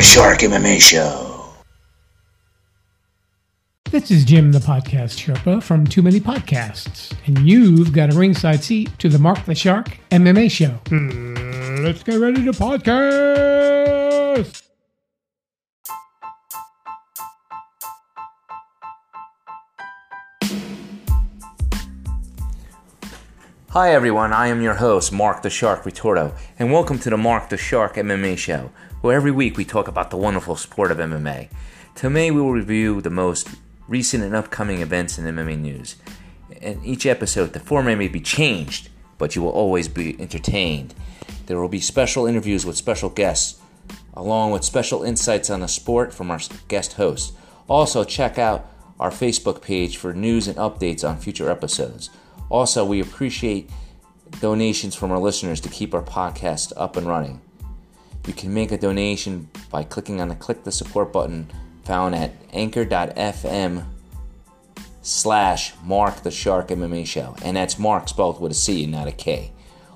[0.00, 1.44] Mark the Shark MMA Show.
[3.90, 8.64] This is Jim, the podcast Sherpa from Too Many Podcasts, and you've got a ringside
[8.64, 10.70] seat to the Mark the Shark MMA Show.
[10.88, 14.62] Hmm, let's get ready to podcast.
[23.68, 27.50] Hi everyone, I am your host, Mark the Shark Ritorto, and welcome to the Mark
[27.50, 31.48] the Shark MMA Show, where every week we talk about the wonderful sport of MMA.
[31.94, 33.48] Today we will review the most
[33.88, 35.96] recent and upcoming events in MMA news.
[36.60, 40.94] In each episode, the format may be changed, but you will always be entertained.
[41.46, 43.58] There will be special interviews with special guests,
[44.12, 47.32] along with special insights on the sport from our guest hosts.
[47.68, 52.10] Also, check out our Facebook page for news and updates on future episodes.
[52.50, 53.70] Also, we appreciate
[54.40, 57.40] donations from our listeners to keep our podcast up and running.
[58.26, 61.50] You can make a donation by clicking on the click the support button
[61.84, 63.84] found at anchor.fm
[65.02, 67.34] slash Mark the Shark MMA Show.
[67.42, 69.52] And that's Mark spelled with a C and not a K.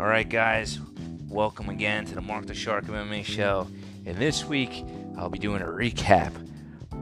[0.08, 0.80] All right, guys,
[1.28, 3.68] welcome again to the Mark the Shark MMA show.
[4.06, 4.82] And this week,
[5.18, 6.32] I'll be doing a recap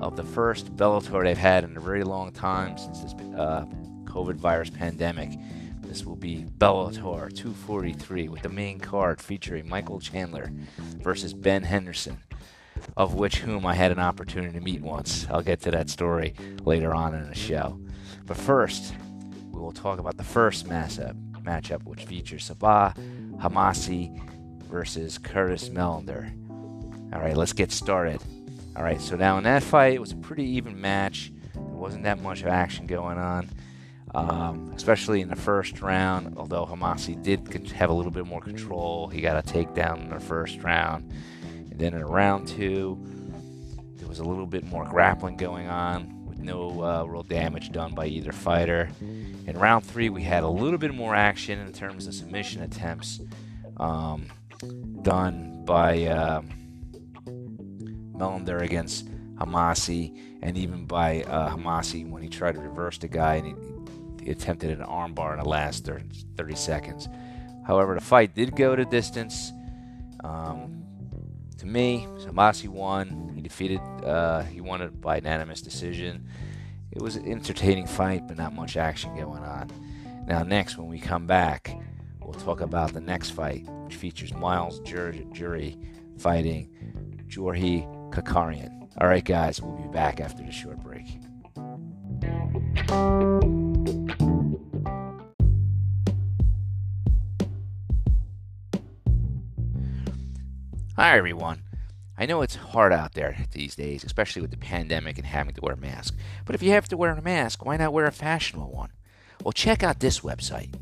[0.00, 3.64] of the first Bellator they've had in a very long time since this uh,
[4.06, 5.38] COVID virus pandemic.
[5.82, 10.50] This will be Bellator 243 with the main card featuring Michael Chandler
[10.98, 12.18] versus Ben Henderson,
[12.96, 15.28] of which whom I had an opportunity to meet once.
[15.30, 16.34] I'll get to that story
[16.64, 17.78] later on in the show.
[18.24, 18.94] But first,
[19.52, 22.94] we will talk about the first matchup matchup, which features Sabah
[23.38, 24.20] Homasi
[24.64, 26.32] versus Curtis Millender.
[27.12, 28.20] All right, let's get started.
[28.76, 31.32] All right, so now in that fight, it was a pretty even match.
[31.54, 33.48] There wasn't that much action going on,
[34.14, 36.36] um, especially in the first round.
[36.36, 40.20] Although Homasi did have a little bit more control, he got a takedown in the
[40.20, 41.10] first round.
[41.70, 42.98] And then in round two,
[43.96, 46.15] there was a little bit more grappling going on
[46.46, 48.88] no uh, real damage done by either fighter.
[49.00, 53.20] In round three, we had a little bit more action in terms of submission attempts
[53.76, 54.28] um,
[55.02, 56.40] done by uh,
[57.26, 63.34] Millender against Homasi, and even by uh, Homasi when he tried to reverse the guy
[63.34, 67.08] and he, he attempted an armbar in the last 30 seconds.
[67.66, 69.52] However, the fight did go to distance.
[70.22, 70.85] Um,
[71.66, 73.32] me, Homasi won.
[73.34, 76.28] He defeated, uh, he won it by unanimous decision.
[76.92, 79.70] It was an entertaining fight, but not much action going on.
[80.26, 81.76] Now, next, when we come back,
[82.20, 85.76] we'll talk about the next fight, which features Myles Jury
[86.18, 88.88] fighting Georgi Karakhanyan.
[88.98, 91.06] All right, guys, we'll be back after the short break.
[100.98, 101.62] Hi, everyone.
[102.16, 105.60] I know it's hard out there these days, especially with the pandemic and having to
[105.60, 106.14] wear a mask.
[106.46, 108.92] But if you have to wear a mask, why not wear a fashionable one?
[109.44, 110.74] Well, check out this website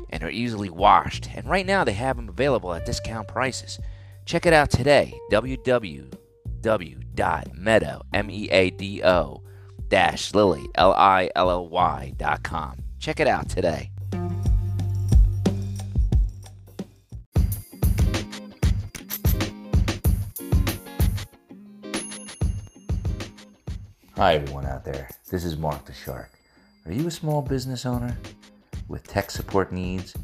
[0.10, 1.30] and they're easily washed.
[1.34, 3.80] And right now, they have them available at discount prices.
[4.26, 5.18] Check it out today.
[5.32, 6.18] www
[6.66, 9.42] www.meadow, M-E-A-D-O,
[9.88, 12.14] dash Lily, L-I-L-L-Y.
[13.00, 13.92] Check it out today.
[24.16, 25.10] Hi, everyone out there.
[25.30, 26.32] This is Mark the Shark.
[26.88, 28.18] Are you a small business owner
[28.88, 30.16] with tech support needs,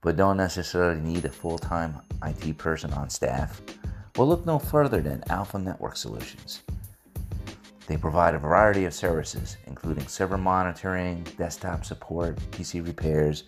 [0.00, 3.60] but don't necessarily need a full time IT person on staff?
[4.16, 6.62] Well, look no further than Alpha Network Solutions.
[7.86, 13.44] They provide a variety of services, including server monitoring, desktop support, PC repairs,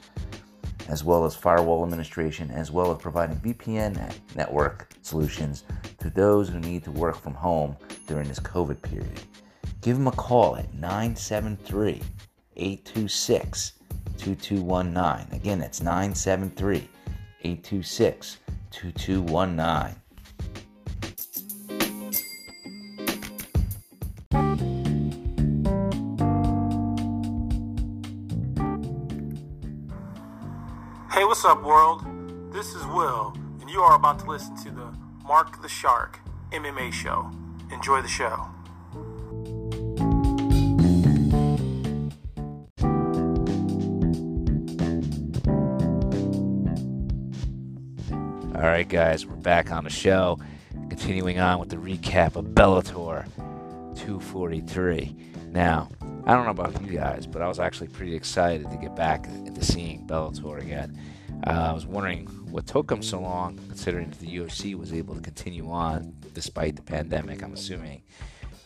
[0.88, 5.64] as well as firewall administration, as well as providing VPN network solutions
[6.00, 7.74] to those who need to work from home
[8.06, 9.22] during this COVID period.
[9.80, 12.02] Give them a call at 973
[12.56, 13.72] 826
[14.18, 15.34] 2219.
[15.34, 16.88] Again, that's 973
[17.40, 18.36] 826
[18.70, 19.98] 2219.
[31.48, 32.04] Up, world?
[32.52, 36.20] This is Will, and you are about to listen to the Mark the Shark
[36.52, 37.30] MMA show.
[37.72, 38.46] Enjoy the show.
[48.54, 50.38] All right, guys, we're back on the show,
[50.90, 53.24] continuing on with the recap of Bellator
[53.96, 55.16] 243.
[55.52, 55.88] Now,
[56.26, 59.26] I don't know about you guys, but I was actually pretty excited to get back
[59.46, 61.00] into seeing Bellator again.
[61.46, 65.20] Uh, I was wondering what took them so long, considering the UFC was able to
[65.20, 67.42] continue on despite the pandemic.
[67.42, 68.02] I'm assuming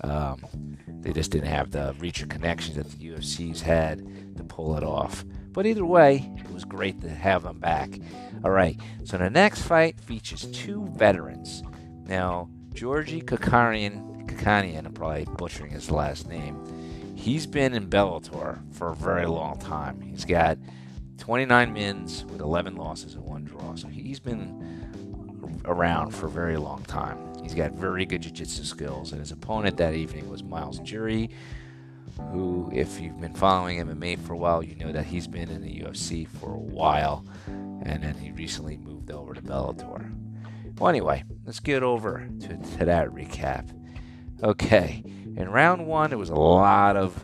[0.03, 3.99] um, they just didn't have the reach or connections that the UFC's had
[4.37, 5.25] to pull it off.
[5.53, 7.99] But either way, it was great to have them back.
[8.45, 11.63] All right, so the next fight features two veterans.
[12.07, 16.59] Now, Georgi Karakhanyan, Karakhanyan, I'm probably butchering his last name.
[17.17, 20.01] He's been in Bellator for a very long time.
[20.01, 20.59] He's got
[21.23, 23.77] 29 wins with 11 losses and one draw.
[23.77, 27.17] So he's been around for a very long time.
[27.41, 31.31] He's got very good jiu-jitsu skills, and his opponent that evening was Myles Jury,
[32.33, 35.63] who, if you've been following MMA for a while, you know that he's been in
[35.63, 40.13] the UFC for a while, and then he recently moved over to Bellator.
[40.77, 42.49] Well, anyway, let's get over to,
[42.79, 43.69] to that recap.
[44.43, 45.05] Okay,
[45.37, 47.23] in round one, it was a lot of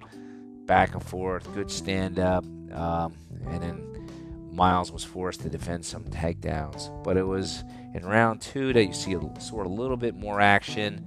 [0.67, 3.13] back and forth, good stand up, um,
[3.49, 3.88] and then
[4.59, 6.91] Myles was forced to defend some takedowns.
[7.05, 7.65] But it was
[7.95, 11.07] in round two that you see a, sort of a little bit more action.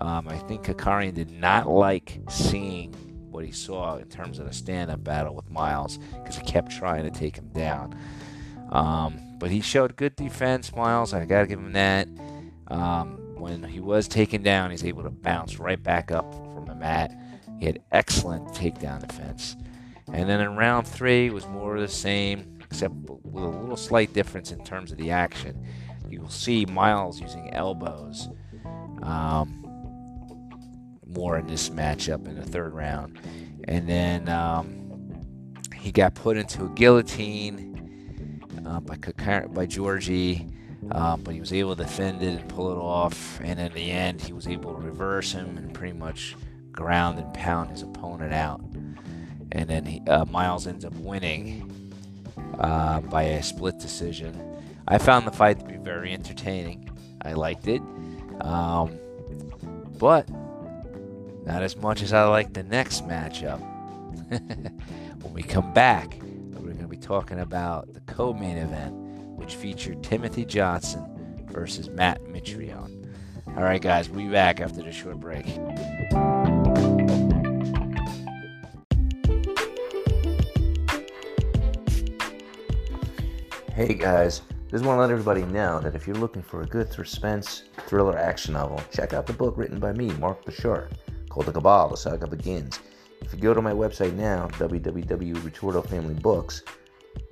[0.00, 2.94] Um, I think Karakhanyan did not like seeing
[3.30, 7.04] what he saw in terms of the stand-up battle with Myles because he kept trying
[7.04, 7.94] to take him down.
[8.70, 11.12] Um, but he showed good defense, Myles.
[11.12, 12.08] I got to give him that.
[12.68, 16.74] Um, when he was taken down, he's able to bounce right back up from the
[16.74, 17.14] mat.
[17.58, 19.56] He had excellent takedown defense.
[20.12, 24.12] And then in round three was more of the same, except with a little slight
[24.12, 25.66] difference in terms of the action.
[26.08, 28.28] You'll see Myles using elbows
[29.02, 29.64] um,
[31.06, 33.18] more in this matchup in the third round.
[33.64, 35.14] And then um,
[35.74, 38.96] he got put into a guillotine uh, by,
[39.48, 40.46] by Georgie.
[40.92, 43.40] Um, but he was able to defend it and pull it off.
[43.42, 46.36] And in the end, he was able to reverse him and pretty much
[46.72, 48.60] ground and pound his opponent out.
[49.52, 51.77] And then he, uh, Myles ends up winning
[52.58, 54.40] uh, by a split decision.
[54.86, 56.90] I found the fight to be very entertaining.
[57.22, 57.82] I liked it.
[58.40, 58.98] Um,
[59.98, 60.28] but
[61.44, 63.60] not as much as I like the next matchup.
[65.22, 66.18] when we come back,
[66.52, 68.94] we're going to be talking about the co main event
[69.38, 71.04] which featured Timothy Johnson
[71.50, 73.08] versus Matt Mitrione.
[73.56, 75.46] All right, guys, we'll be back after this short break.
[83.78, 84.42] Hey, guys.
[84.68, 88.18] Just want to let everybody know that if you're looking for a good suspense thriller
[88.18, 90.90] action novel, check out the book written by me, Mark the Shark,
[91.28, 92.80] called The Cabal, The Saga Begins.
[93.20, 96.62] If you go to my website now, www.ritorto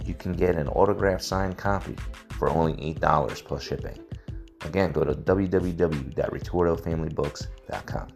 [0.05, 1.97] you can get an autographed signed copy
[2.39, 3.99] for only $8 plus shipping.
[4.61, 8.09] Again, go to www.ritortofamilybooks.com.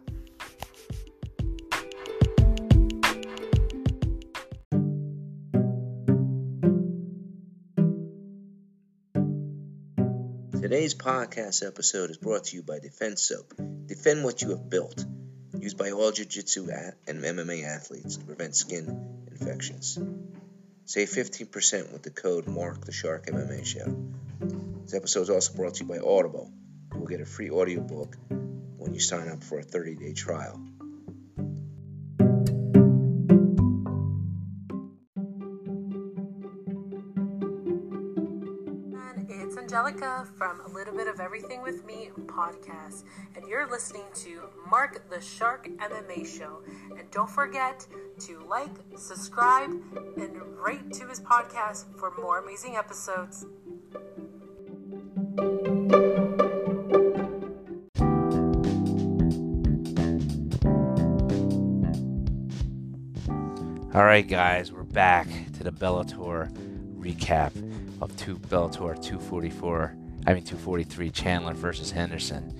[10.81, 13.53] Today's podcast episode is brought to you by Defense Soap.
[13.85, 15.05] Defend what you have built.
[15.55, 16.69] Used by all Jiu Jitsu
[17.07, 19.99] and MMA athletes to prevent skin infections.
[20.85, 24.81] Save 15% with the code Mark the Shark MMA.
[24.81, 26.51] This episode is also brought to you by Audible.
[26.95, 28.17] You will get a free audiobook
[28.77, 30.59] when you sign up for a 30 day trial.
[39.99, 43.03] From A Little Bit of Everything with Me podcast,
[43.35, 46.61] and you're listening to Mark the Shark MMA Show.
[46.97, 47.85] And don't forget
[48.21, 49.69] to like, subscribe,
[50.15, 53.45] and rate to his podcast for more amazing episodes.
[63.93, 66.49] All right, guys, we're back to the Bellator
[67.01, 67.51] recap
[68.01, 69.95] of two Bellator 244.
[70.27, 72.55] I mean 243 Chandler versus Henderson.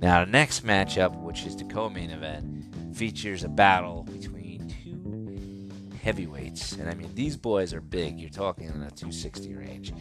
[0.00, 6.72] Now the next matchup, which is the co-main event, features a battle between two heavyweights,
[6.72, 8.18] and I mean these boys are big.
[8.20, 9.92] You're talking in the 260 range.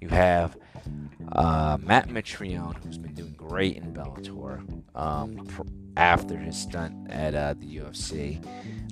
[0.00, 0.56] You have
[1.32, 5.46] uh, Matt Mitrione, who's been doing great in Bellator um,
[5.96, 8.44] after his stunt at uh, the UFC.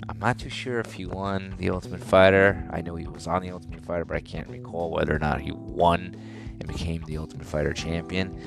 [0.07, 2.67] I'm not too sure if he won the Ultimate Fighter.
[2.71, 5.41] I know he was on the Ultimate Fighter, but I can't recall whether or not
[5.41, 6.15] he won
[6.59, 8.39] and became the Ultimate Fighter champion.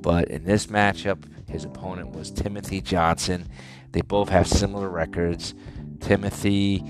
[0.00, 3.48] But in this matchup, his opponent was Timothy Johnson.
[3.92, 5.54] They both have similar records.
[6.00, 6.82] Timothy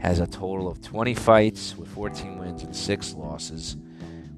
[0.00, 3.76] has a total of 20 fights with 14 wins and 6 losses,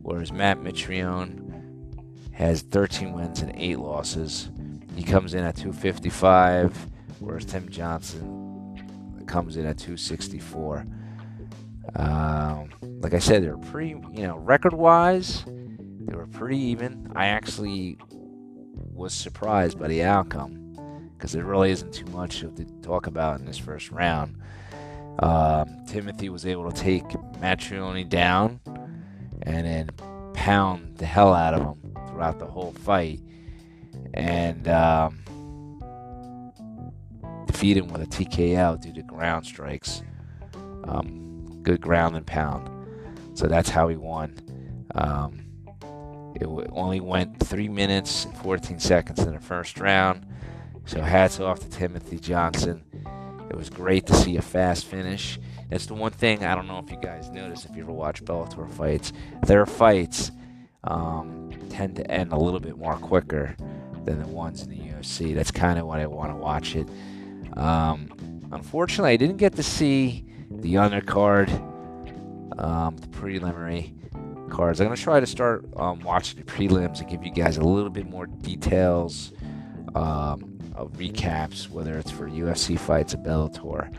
[0.03, 1.41] whereas Matt Mitrione
[2.33, 4.51] has 13 wins and 8 losses.
[4.97, 6.77] He comes in at 255,
[7.21, 10.87] whereas Tim Johnson comes in at 264.
[11.97, 17.11] Um, like I said, they were pretty, you know, record wise, they were pretty even.
[17.15, 17.99] I actually
[18.93, 22.51] was surprised by the outcome because there really isn't too much to
[22.83, 24.37] talk about in this first round.
[25.21, 27.05] Um, Timothy was able to take
[27.41, 28.61] Mitrione down
[29.43, 29.91] and then
[30.35, 33.21] pound the hell out of him throughout the whole fight.
[34.15, 35.23] And um,
[37.47, 40.03] defeat him with a TKO due to ground strikes.
[40.85, 42.69] Um, good ground and pound.
[43.35, 44.39] So that's how he won.
[44.95, 45.43] Um,
[46.35, 50.27] it only went 3 minutes and 14 seconds in the first round.
[50.87, 52.83] So hats off to Timothy Johnson.
[53.53, 55.39] It was great to see a fast finish.
[55.69, 58.25] That's the one thing I don't know if you guys notice if you ever watch
[58.25, 59.13] Bellator fights.
[59.47, 60.31] Their fights
[60.85, 63.55] um, tend to end a little bit more quicker
[64.05, 65.35] than the ones in the UFC.
[65.35, 66.89] That's kind of what I want to watch it.
[67.57, 68.09] Um,
[68.53, 71.51] unfortunately, I didn't get to see the undercard,
[72.59, 73.95] um, the preliminary
[74.49, 74.81] cards.
[74.81, 77.63] I'm going to try to start um, watching the prelims and give you guys a
[77.63, 79.33] little bit more details
[79.95, 83.93] um, of recaps, whether it's for UFC fights or Bellator.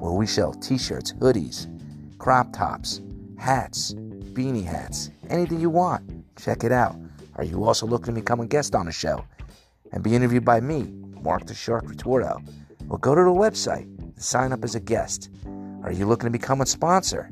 [0.00, 1.79] where we sell t-shirts, hoodies,
[2.20, 3.00] crop tops,
[3.38, 3.94] hats,
[4.34, 6.08] beanie hats, anything you want.
[6.36, 6.94] Check it out.
[7.34, 9.24] Are you also looking to become a guest on the show
[9.92, 12.40] and be interviewed by me, Mark the Shark Ritorto?
[12.86, 15.30] Well, go to the website and sign up as a guest.
[15.82, 17.28] Are you looking to become a sponsor?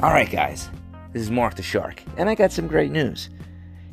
[0.00, 0.70] All right, guys,
[1.12, 3.28] this is Mark the Shark, and I got some great news.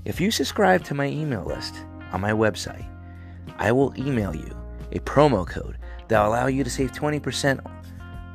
[0.05, 1.75] If you subscribe to my email list
[2.13, 2.87] on my website,
[3.57, 4.62] I will email you
[4.93, 7.59] a promo code that will allow you to save 20%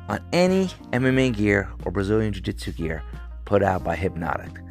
[0.07, 3.01] on any MMA gear or Brazilian Jiu Jitsu gear
[3.45, 4.63] put out by Hypnotik.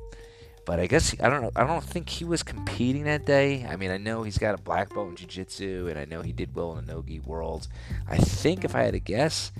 [0.67, 3.76] but I guess I don't know I don't think he was competing that day I
[3.76, 6.55] mean I know he's got a black belt in jiu-jitsu and I know he did
[6.55, 7.69] well in the nogi world
[8.09, 9.53] I think if I had to guess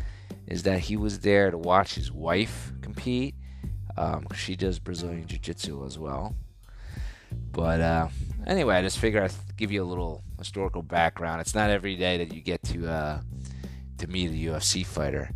[0.47, 3.35] is that he was there to watch his wife compete
[3.97, 6.35] um, she does Brazilian Jiu Jitsu as well.
[7.53, 8.09] But uh,
[8.47, 11.41] anyway, I just figured I'd give you a little historical background.
[11.41, 13.21] It's not every day that you get to uh,
[14.05, 15.31] to meet a UFC fighter.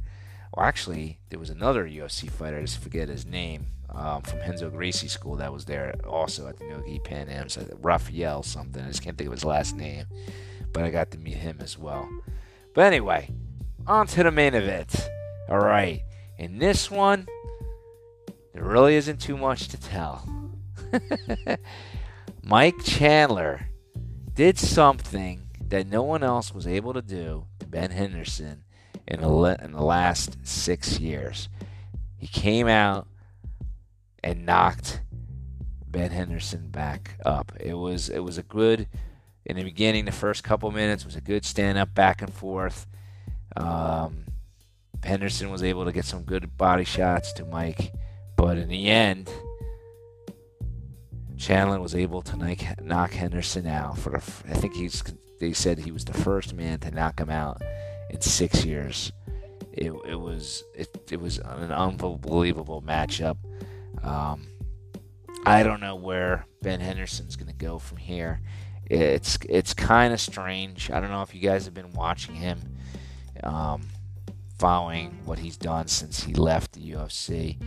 [0.54, 2.59] Well, actually, there was another UFC fighter.
[2.59, 6.59] I just forget his name um, from Renzo Gracie School that was there also at
[6.59, 7.57] the Nogi Pan Ams.
[7.57, 8.83] Uh, Raphael something.
[8.83, 10.07] I just can't think of his last name,
[10.72, 12.09] but I got to meet him as well.
[12.74, 13.31] But anyway,
[13.87, 15.09] on to the main event.
[15.48, 16.02] All right,
[16.37, 17.26] in this one,
[18.52, 20.28] there really isn't too much to tell.
[22.42, 23.68] Mike Chandler
[24.35, 28.64] did something that no one else was able to do to Ben Henderson
[29.07, 31.48] in the, in the last six years.
[32.16, 33.07] He came out
[34.22, 35.00] and knocked
[35.87, 37.52] Ben Henderson back up.
[37.59, 38.88] It was it was a good
[39.44, 40.04] in the beginning.
[40.04, 42.87] The first couple minutes was a good stand up back and forth.
[43.57, 44.24] Um,
[45.02, 47.92] Henderson was able to get some good body shots to Mike.
[48.37, 49.31] But in the end,
[51.37, 52.37] Chandler was able to
[52.83, 53.98] knock, Henderson out.
[53.98, 54.18] For the,
[54.50, 55.02] I think he's
[55.38, 57.62] they said he was the first man to knock him out
[58.11, 59.12] in six years.
[59.72, 63.37] It, it was it, it was an unbelievable matchup.
[64.03, 64.48] Um,
[65.46, 68.40] I don't know where Ben Henderson's going to go from here.
[68.90, 70.90] It's it's kind of strange.
[70.90, 72.77] I don't know if you guys have been watching him,
[73.44, 73.83] um,
[74.59, 77.59] following what he's done since he left the UFC.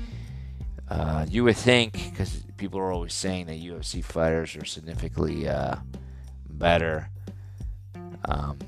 [0.89, 5.77] Uh, you would think, because people are always saying that UFC fighters are significantly uh,
[6.49, 7.09] better
[8.25, 8.59] um,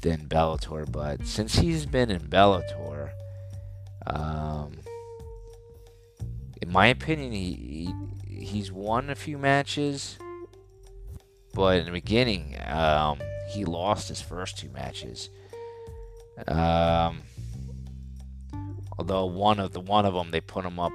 [0.00, 3.10] than Bellator, but since he's been in Bellator,
[4.06, 4.78] um,
[6.62, 7.92] in my opinion, he,
[8.26, 10.18] he, he's won a few matches,
[11.54, 13.18] but in the beginning, um,
[13.50, 15.30] he lost his first two matches.
[16.46, 17.22] Um,
[18.98, 20.92] although one of the one of them they put him up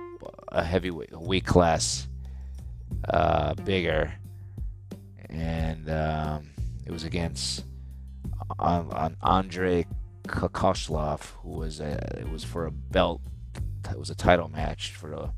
[0.47, 2.07] a heavyweight a weight class
[3.09, 4.13] uh, bigger,
[5.29, 6.49] and um,
[6.85, 7.65] it was against
[8.59, 9.85] on, on Andre
[10.27, 13.21] Kozlov, who was a, it was for a belt.
[13.89, 15.29] It was a title match for the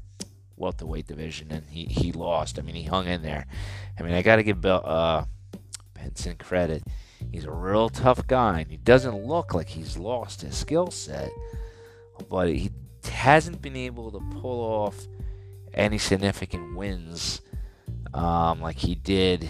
[0.56, 2.58] welterweight division, and he, he lost.
[2.58, 3.46] I mean, he hung in there.
[4.00, 5.26] I mean, I got to give Bel, uh,
[5.94, 6.84] Benson credit.
[7.32, 11.30] He's a real tough guy, and he doesn't look like he's lost his skill set,
[12.30, 12.72] but he
[13.06, 15.08] hasn't been able to pull off
[15.74, 17.42] any significant wins
[18.14, 19.48] um, like he did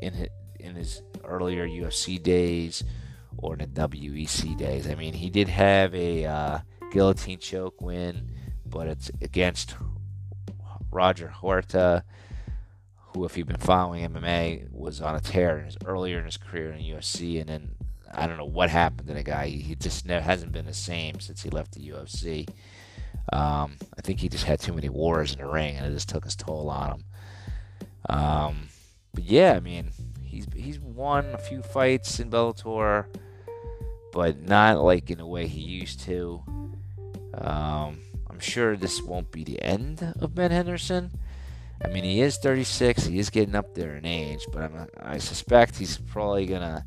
[0.00, 2.84] in his, in his earlier UFC days
[3.36, 4.88] or in the WEC days.
[4.88, 6.58] I mean, he did have a uh,
[6.90, 8.30] guillotine choke win,
[8.66, 9.76] but it's against
[10.90, 12.02] Roger Huerta,
[12.96, 16.36] who, if you've been following MMA, was on a tear in his, earlier in his
[16.36, 17.70] career in the UFC, and then
[18.12, 19.48] I don't know what happened to the guy.
[19.48, 22.48] He just never, hasn't been the same since he left the UFC.
[23.32, 26.08] Um, I think he just had too many wars in the ring, and it just
[26.08, 27.04] took its toll on him.
[28.08, 28.68] Um,
[29.12, 29.90] but yeah, I mean,
[30.28, 33.06] he's he's won a few fights in Bellator,
[34.12, 36.42] but not like in the way he used to.
[37.34, 41.10] Um, I'm sure this won't be the end of Ben Henderson.
[41.82, 43.06] I mean, he is 36.
[43.06, 46.84] He is getting up there in age, but I'm, I suspect he's probably gonna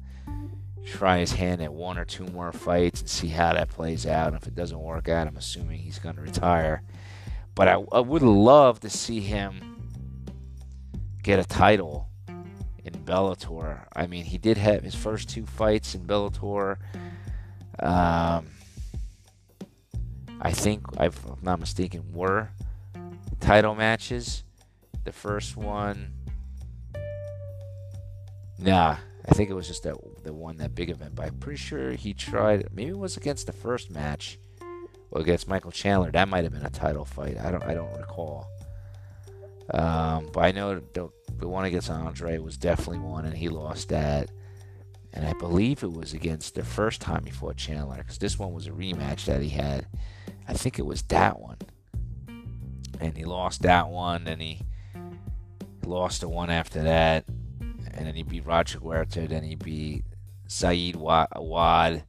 [0.85, 4.27] try his hand at one or two more fights and see how that plays out.
[4.27, 6.83] And if it doesn't work out, I'm assuming he's gonna retire.
[7.55, 9.67] But I, I would love to see him
[11.23, 12.10] get a title
[12.85, 13.85] in Bellator.
[13.95, 16.77] I mean, he did have his first two fights in Bellator.
[17.79, 18.47] Um,
[20.39, 22.49] I think, if I'm not mistaken, were
[23.39, 24.43] title matches.
[25.03, 26.13] The first one,
[28.59, 31.15] nah, I think it was just that the one that big event.
[31.15, 32.67] But I'm pretty sure he tried.
[32.71, 34.37] Maybe it was against the first match,
[35.09, 36.11] or against Michael Chandler.
[36.11, 37.37] That might have been a title fight.
[37.39, 37.63] I don't.
[37.63, 38.47] I don't recall.
[39.73, 43.89] Um, but I know the, the one against Andre was definitely one, and he lost
[43.89, 44.29] that.
[45.13, 48.53] And I believe it was against the first time he fought Chandler, because this one
[48.53, 49.87] was a rematch that he had.
[50.47, 51.57] I think it was that one,
[52.99, 54.61] and he lost that one, and he
[55.85, 57.25] lost the one after that,
[57.93, 60.03] and then he beat Roger Huerta, then he beat
[60.47, 62.03] Saad Awad,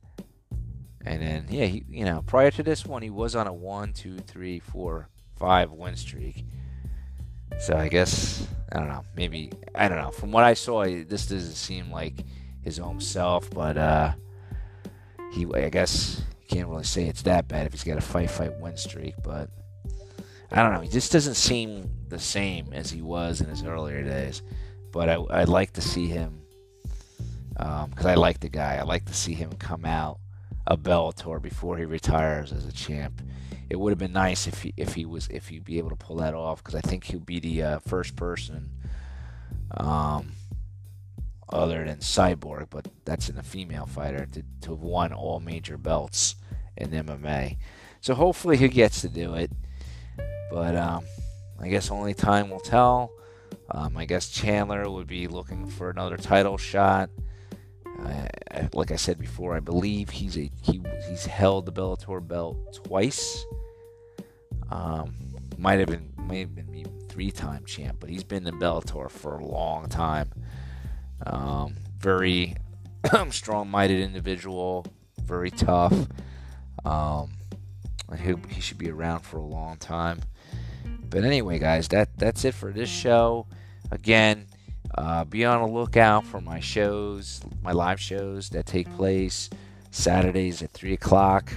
[1.05, 3.93] and then yeah, he you know prior to this one he was on a one,
[3.93, 6.45] two, three, four, five win streak.
[7.61, 9.05] So I guess I don't know.
[9.17, 10.11] Maybe I don't know.
[10.11, 12.25] From what I saw, this doesn't seem like
[12.63, 14.13] his own self, but uh,
[15.33, 18.31] he I guess you can't really say it's that bad if he's got a fight
[18.31, 19.51] fight win streak, but
[20.51, 20.81] I don't know.
[20.81, 24.43] He just doesn't seem the same as he was in his earlier days.
[24.93, 26.43] But I, would like to see him
[27.55, 28.77] because um, I like the guy.
[28.77, 30.19] I like to see him come out
[30.67, 33.23] a Bellator before he retires as a champ.
[33.73, 35.97] It would have been nice if he if he was if he'd be able to
[35.97, 38.69] pull that off because I think he'll be the uh, first person,
[39.75, 40.33] um,
[41.49, 45.79] other than Cyborg, but that's in a female fighter to to have won all major
[45.79, 46.35] belts
[46.77, 47.57] in MMA.
[48.03, 49.51] So hopefully he gets to do it.
[50.51, 51.07] But um,
[51.59, 53.11] I guess only time will tell.
[53.71, 57.09] Um, I guess Chandler would be looking for another title shot.
[58.05, 58.29] Uh,
[58.75, 63.47] like I said before, I believe he's a he he's held the Bellator belt twice.
[64.73, 65.15] Um,
[65.59, 66.73] might have been might have been
[67.09, 70.31] three-time champ, but he's been in Bellator for a long time.
[71.27, 72.57] Um, very
[73.31, 74.87] strong-minded individual,
[75.23, 75.93] very tough.
[76.87, 77.33] Um,
[78.19, 80.21] he, he should be around for a long time.
[81.11, 83.47] But anyway, guys, that that's it for this show.
[83.91, 84.47] Again,
[84.97, 89.51] uh, be on the lookout for my shows, my live shows that take place
[89.91, 91.53] Saturdays at three o'clock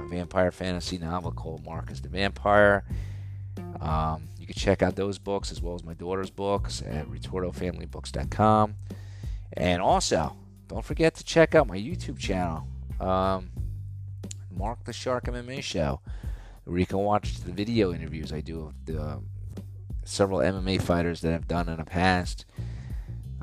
[0.00, 2.84] a vampire fantasy novel called Marcus the Vampire.
[3.80, 8.74] Um, you can check out those books as well as my daughter's books at ritortofamilybooks.com.
[9.56, 10.36] And also,
[10.74, 12.66] don't forget to check out my YouTube channel,
[12.98, 13.48] um,
[14.50, 16.00] Mark the Shark MMA Show,
[16.64, 19.18] where you can watch the video interviews I do of the uh,
[20.04, 22.44] several MMA fighters that I've done in the past.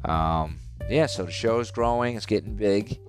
[0.04, 3.00] Um, yeah, so the show is growing, it's getting big,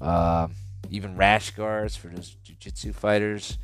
[0.00, 0.48] uh,
[0.90, 3.58] even rash guards for those jiu-jitsu fighters.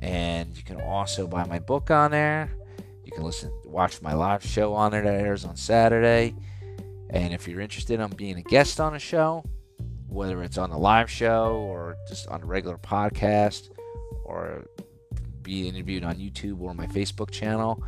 [0.00, 2.50] And you can also buy my book on there.
[3.12, 6.34] You can listen, watch my live show on there that airs on Saturday.
[7.10, 9.44] And if you're interested in being a guest on a show,
[10.08, 13.68] whether it's on the live show or just on a regular podcast
[14.24, 14.64] or
[15.42, 17.84] be interviewed on YouTube or my Facebook channel,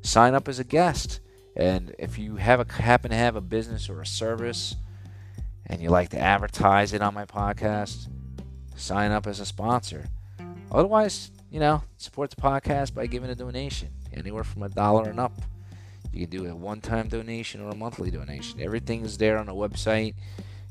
[0.00, 1.20] sign up as a guest.
[1.54, 4.74] And if you have a, happen to have a business or a service
[5.66, 8.08] and you like to advertise it on my podcast,
[8.76, 10.06] sign up as a sponsor.
[10.70, 15.18] Otherwise, you know, support the podcast by giving a donation, anywhere from a dollar and
[15.20, 15.32] up.
[16.12, 18.60] You can do a one time donation or a monthly donation.
[18.60, 20.14] Everything is there on the website.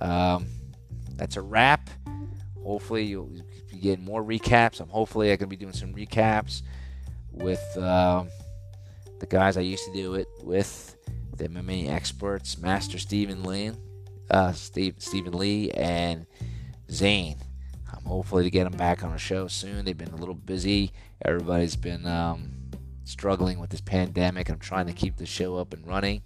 [0.00, 0.46] Um,
[1.16, 1.90] that's a wrap.
[2.62, 3.30] Hopefully, you'll
[3.70, 4.80] be getting more recaps.
[4.80, 6.62] I'm hopefully I can be doing some recaps
[7.32, 8.24] with uh,
[9.18, 10.96] the guys I used to do it with,
[11.36, 13.72] the MMA experts, Master Stephen Lee,
[14.30, 16.26] uh, Steve, Stephen Lee, and
[16.90, 17.36] Zane.
[17.92, 19.84] I'm hopefully to get them back on the show soon.
[19.84, 20.92] They've been a little busy.
[21.24, 22.52] Everybody's been um,
[23.04, 24.48] struggling with this pandemic.
[24.48, 26.22] I'm trying to keep the show up and running.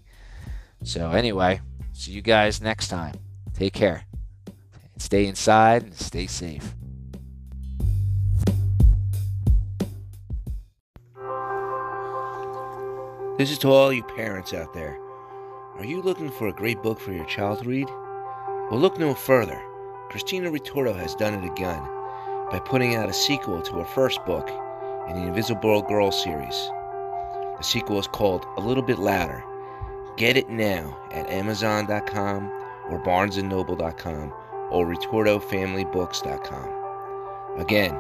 [0.83, 1.61] So anyway,
[1.93, 3.15] see you guys next time.
[3.55, 4.05] Take care.
[4.99, 6.75] Stay inside and stay safe.
[13.37, 15.04] This is to all you parents out there.
[15.77, 17.89] Are you looking for a great book for your child to read?
[18.71, 19.61] Well, look no further.
[20.09, 21.83] Christina Ritorto has done it again
[22.49, 24.49] by putting out a sequel to her first book
[25.09, 26.55] in the Invisible Girl series.
[27.57, 29.43] The sequel is called A Little Bit Louder.
[30.17, 32.53] Get it now at Amazon.com
[32.89, 34.33] or BarnesandNoble.com
[34.71, 37.61] or RitortoFamilyBooks.com.
[37.61, 37.95] Again,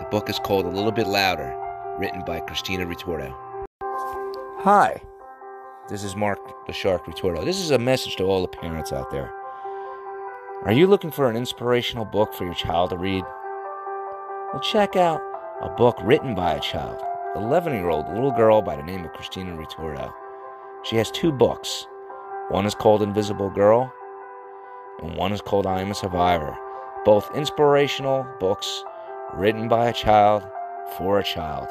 [0.00, 1.54] the book is called A Little Bit Louder,
[1.96, 3.32] written by Christina Ritorto.
[4.62, 5.00] Hi,
[5.88, 7.44] this is Mark the Shark Ritorto.
[7.44, 9.30] This is a message to all the parents out there.
[10.64, 13.22] Are you looking for an inspirational book for your child to read?
[14.52, 15.20] Well, check out
[15.60, 17.02] a book written by a child,
[17.36, 20.12] 11 year old little girl by the name of Christina Ritorto.
[20.84, 21.86] She has two books.
[22.48, 23.92] One is called Invisible Girl,
[25.02, 26.56] and one is called I Am a Survivor.
[27.04, 28.84] Both inspirational books
[29.34, 30.44] written by a child
[30.96, 31.68] for a child.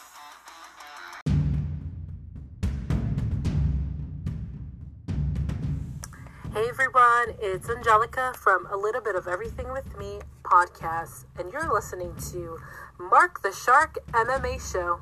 [6.53, 11.71] Hey everyone, it's Angelica from A Little Bit of Everything with Me podcast, and you're
[11.71, 12.57] listening to
[12.99, 15.01] Mark the Shark MMA Show.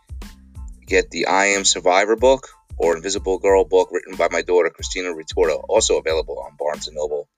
[0.91, 5.13] get the I Am Survivor book or Invisible Girl book written by my daughter Christina
[5.13, 7.29] Ritorto, also available on Barnes & Noble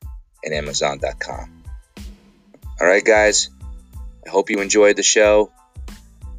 [0.43, 1.63] and Amazon.com.
[2.81, 3.51] All right, guys,
[4.25, 5.51] I hope you enjoyed the show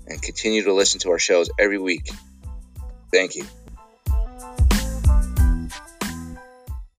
[0.08, 2.10] and continue to listen to our shows every week.
[3.12, 3.44] Thank you.